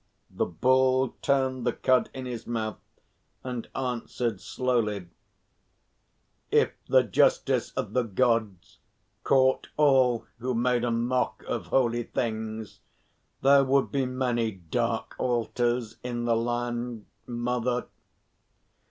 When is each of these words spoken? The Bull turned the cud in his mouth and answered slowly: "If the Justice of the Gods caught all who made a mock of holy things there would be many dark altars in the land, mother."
The 0.31 0.47
Bull 0.47 1.09
turned 1.21 1.63
the 1.63 1.73
cud 1.73 2.09
in 2.11 2.25
his 2.25 2.47
mouth 2.47 2.79
and 3.43 3.69
answered 3.75 4.41
slowly: 4.41 5.07
"If 6.49 6.71
the 6.89 7.03
Justice 7.03 7.69
of 7.73 7.93
the 7.93 8.01
Gods 8.01 8.79
caught 9.23 9.67
all 9.77 10.25
who 10.39 10.55
made 10.55 10.83
a 10.83 10.89
mock 10.89 11.43
of 11.47 11.67
holy 11.67 12.01
things 12.01 12.79
there 13.43 13.63
would 13.63 13.91
be 13.91 14.07
many 14.07 14.49
dark 14.53 15.13
altars 15.19 15.97
in 16.01 16.25
the 16.25 16.35
land, 16.35 17.05
mother." 17.27 17.85